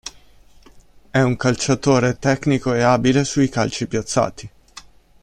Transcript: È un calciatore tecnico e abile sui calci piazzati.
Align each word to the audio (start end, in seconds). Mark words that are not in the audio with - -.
È 1.11 1.19
un 1.21 1.35
calciatore 1.37 2.17
tecnico 2.17 2.73
e 2.73 2.81
abile 2.81 3.23
sui 3.23 3.49
calci 3.49 3.85
piazzati. 3.85 4.49